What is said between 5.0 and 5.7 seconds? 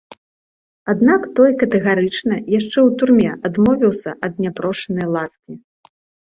ласкі.